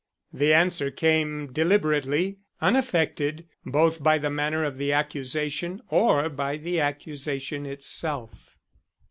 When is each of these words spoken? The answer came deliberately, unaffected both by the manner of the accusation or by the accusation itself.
The 0.33 0.51
answer 0.51 0.89
came 0.89 1.53
deliberately, 1.53 2.39
unaffected 2.59 3.47
both 3.67 4.01
by 4.01 4.17
the 4.17 4.31
manner 4.31 4.63
of 4.63 4.79
the 4.79 4.91
accusation 4.91 5.79
or 5.91 6.27
by 6.27 6.57
the 6.57 6.79
accusation 6.79 7.67
itself. 7.67 8.55